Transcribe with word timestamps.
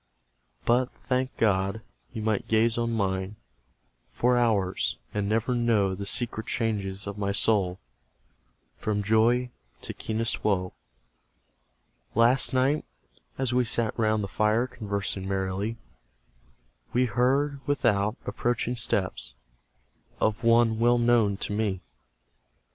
But, 0.65 0.89
thank 1.05 1.37
God! 1.37 1.83
you 2.11 2.23
might 2.23 2.47
gaze 2.47 2.75
on 2.75 2.91
mine 2.91 3.35
For 4.09 4.35
hours, 4.35 4.97
and 5.13 5.29
never 5.29 5.53
know 5.53 5.93
The 5.93 6.07
secret 6.07 6.47
changes 6.47 7.05
of 7.05 7.19
my 7.19 7.31
soul 7.31 7.79
From 8.77 9.03
joy 9.03 9.51
to 9.83 9.93
keenest 9.93 10.43
woe. 10.43 10.73
Last 12.15 12.51
night, 12.51 12.83
as 13.37 13.53
we 13.53 13.63
sat 13.63 13.93
round 13.95 14.23
the 14.23 14.27
fire 14.27 14.65
Conversing 14.65 15.27
merrily, 15.27 15.77
We 16.93 17.05
heard, 17.05 17.59
without, 17.67 18.17
approaching 18.25 18.75
steps 18.75 19.35
Of 20.19 20.43
one 20.43 20.79
well 20.79 20.97
known 20.97 21.37
to 21.37 21.53
me! 21.53 21.81